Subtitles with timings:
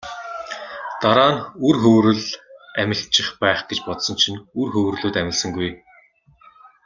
[1.01, 2.23] Дараа нь үр хөврөл
[2.81, 5.69] амилчих байх гэж бодсон чинь үр хөврөлүүд амилсангүй.